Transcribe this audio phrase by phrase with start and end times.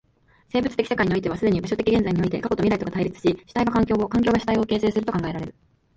[0.51, 5.53] 生物的世界においては既に場所的現在において過去と未来とが対立し、主体が環境を、環境が主体を形成すると考えられる。